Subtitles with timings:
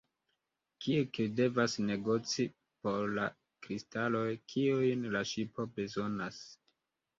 [0.85, 2.45] Kirk devas negoci
[2.81, 3.27] por la
[3.67, 6.45] kristaloj, kiujn la ŝipo bezonas.